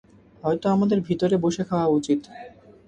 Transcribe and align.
হয়তো 0.43 0.65
আমাদের 0.69 0.99
ভিতরে 1.01 1.35
বসে 1.37 1.63
খাওয়া 1.63 1.87
উচিত। 1.89 2.19